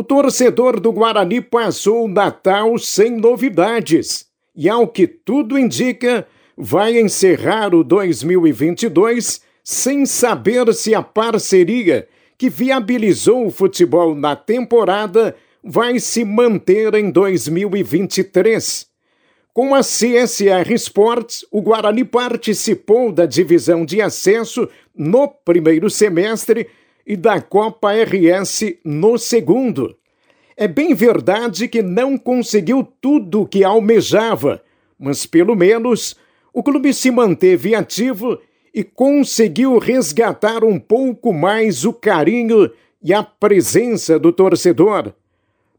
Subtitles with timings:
[0.00, 4.24] O torcedor do Guarani passou o Natal sem novidades
[4.56, 6.26] e, ao que tudo indica,
[6.56, 12.08] vai encerrar o 2022 sem saber se a parceria
[12.38, 18.86] que viabilizou o futebol na temporada vai se manter em 2023.
[19.52, 26.68] Com a CSR Sports, o Guarani participou da divisão de acesso no primeiro semestre
[27.10, 29.96] e da Copa RS no segundo.
[30.56, 34.62] É bem verdade que não conseguiu tudo o que almejava,
[34.96, 36.14] mas pelo menos
[36.54, 38.38] o clube se manteve ativo
[38.72, 42.70] e conseguiu resgatar um pouco mais o carinho
[43.02, 45.12] e a presença do torcedor.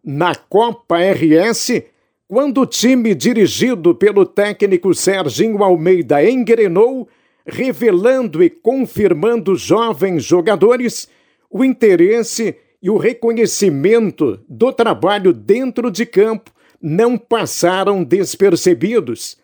[0.04, 1.82] Na Copa RS,
[2.27, 7.08] quando o time dirigido pelo técnico Serginho Almeida engrenou,
[7.46, 11.08] revelando e confirmando jovens jogadores,
[11.52, 16.52] o interesse e o reconhecimento do trabalho dentro de campo
[16.82, 19.38] não passaram despercebidos.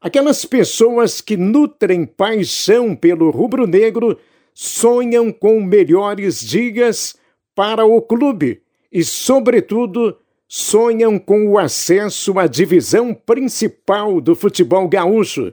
[0.00, 4.16] Aquelas pessoas que nutrem paixão pelo rubro-negro
[4.54, 7.16] sonham com melhores dias
[7.54, 10.16] para o clube e, sobretudo,
[10.48, 15.52] sonham com o acesso à divisão principal do futebol gaúcho,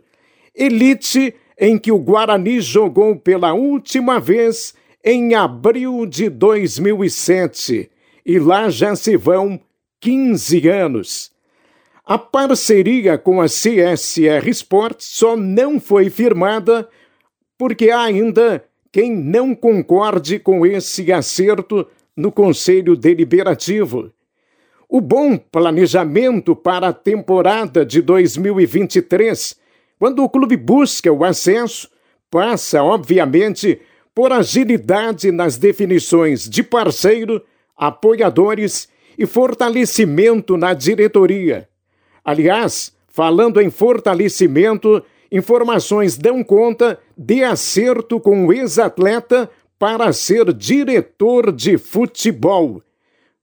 [0.55, 4.73] elite em que o Guarani jogou pela última vez
[5.09, 7.89] em abril de 2007
[8.25, 9.57] e lá já se vão
[10.01, 11.31] 15 anos.
[12.05, 16.89] A parceria com a CSR Sport só não foi firmada
[17.57, 24.11] porque há ainda quem não concorde com esse acerto no Conselho Deliberativo.
[24.89, 29.57] O bom planejamento para a temporada de 2023,
[29.97, 31.89] quando o clube busca o acesso,
[32.29, 33.79] passa, obviamente,
[34.17, 37.39] por agilidade nas definições de parceiro,
[37.77, 41.69] apoiadores e fortalecimento na diretoria.
[42.25, 49.47] Aliás, falando em fortalecimento, informações dão conta de acerto com o ex-atleta
[49.77, 52.81] para ser diretor de futebol.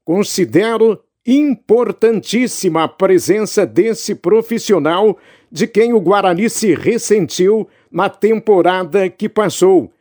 [0.05, 5.17] Considero importantíssima a presença desse profissional
[5.53, 9.94] de quem o Guarani se ressentiu na temporada que passou.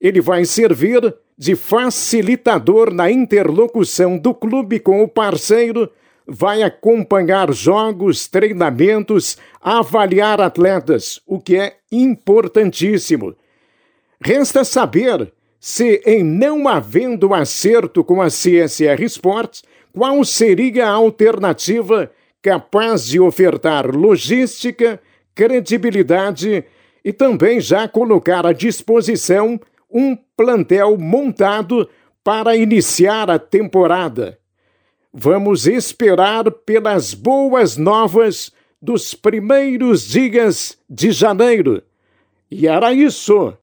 [0.00, 5.90] Ele vai servir de facilitador na interlocução do clube com o parceiro,
[6.26, 13.34] vai acompanhar jogos, treinamentos, avaliar atletas, o que é importantíssimo.
[14.20, 22.10] Resta saber se, em não havendo acerto com a CSR Sports, qual seria a alternativa
[22.42, 25.00] capaz de ofertar logística,
[25.34, 26.64] credibilidade
[27.04, 29.60] e também já colocar à disposição
[29.96, 31.88] um plantel montado
[32.22, 34.38] para iniciar a temporada.
[35.10, 38.52] Vamos esperar pelas boas novas
[38.82, 41.82] dos primeiros dias de janeiro.
[42.50, 43.54] E era isso